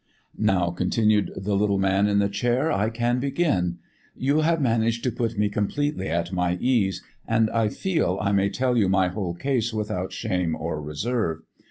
"Now," 0.39 0.71
continued 0.71 1.31
the 1.37 1.55
little 1.55 1.77
man 1.77 2.07
in 2.07 2.17
the 2.17 2.27
chair, 2.27 2.71
"I 2.71 2.89
can 2.89 3.19
begin. 3.19 3.77
You 4.15 4.39
have 4.39 4.59
managed 4.59 5.03
to 5.03 5.11
put 5.11 5.37
me 5.37 5.47
completely 5.47 6.07
at 6.09 6.31
my 6.33 6.55
ease, 6.55 7.03
and 7.27 7.51
I 7.51 7.69
feel 7.69 8.17
I 8.19 8.31
may 8.31 8.49
tell 8.49 8.75
you 8.75 8.89
my 8.89 9.09
whole 9.09 9.35
case 9.35 9.71
without 9.71 10.11
shame 10.11 10.55
or 10.55 10.81
reserve. 10.81 11.43